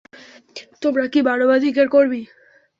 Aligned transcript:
তোমরা 0.81 1.05
কি 1.07 1.19
মানবাধিকার 1.21 1.87
কর্মী? 1.89 2.21